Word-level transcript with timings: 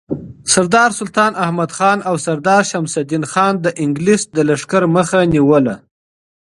سردار 0.53 0.91
سلطان 0.99 1.31
احمدخان 1.45 1.97
او 2.09 2.15
سردار 2.25 2.61
شمس 2.71 2.93
الدین 3.01 3.23
خان 3.31 3.53
د 3.59 3.67
انگلیس 3.83 4.21
د 4.35 4.37
لښکر 4.47 4.83
مخه 4.95 5.19
نیوله. 5.33 5.75